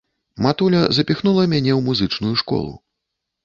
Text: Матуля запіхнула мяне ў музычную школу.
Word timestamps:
Матуля 0.45 0.79
запіхнула 0.99 1.45
мяне 1.53 1.71
ў 1.77 1.85
музычную 1.91 2.35
школу. 2.45 2.77